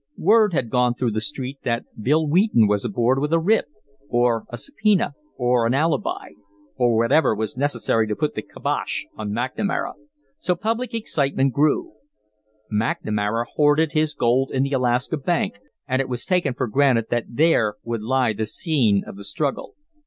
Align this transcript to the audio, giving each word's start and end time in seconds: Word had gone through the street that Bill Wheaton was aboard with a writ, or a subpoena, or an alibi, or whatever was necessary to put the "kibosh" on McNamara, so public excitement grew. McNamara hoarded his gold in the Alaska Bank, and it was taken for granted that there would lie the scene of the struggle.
Word 0.17 0.53
had 0.53 0.71
gone 0.71 0.95
through 0.95 1.11
the 1.11 1.21
street 1.21 1.59
that 1.63 1.85
Bill 2.01 2.25
Wheaton 2.27 2.65
was 2.67 2.83
aboard 2.83 3.19
with 3.19 3.31
a 3.31 3.37
writ, 3.37 3.65
or 4.09 4.45
a 4.49 4.57
subpoena, 4.57 5.13
or 5.37 5.67
an 5.67 5.75
alibi, 5.75 6.29
or 6.75 6.97
whatever 6.97 7.35
was 7.35 7.55
necessary 7.55 8.07
to 8.07 8.15
put 8.15 8.33
the 8.33 8.41
"kibosh" 8.41 9.05
on 9.15 9.29
McNamara, 9.29 9.93
so 10.39 10.55
public 10.55 10.95
excitement 10.95 11.53
grew. 11.53 11.93
McNamara 12.73 13.45
hoarded 13.51 13.91
his 13.91 14.15
gold 14.15 14.49
in 14.51 14.63
the 14.63 14.73
Alaska 14.73 15.17
Bank, 15.17 15.59
and 15.87 16.01
it 16.01 16.09
was 16.09 16.25
taken 16.25 16.55
for 16.55 16.65
granted 16.67 17.05
that 17.11 17.25
there 17.29 17.75
would 17.83 18.01
lie 18.01 18.33
the 18.33 18.47
scene 18.47 19.03
of 19.05 19.17
the 19.17 19.23
struggle. 19.23 19.75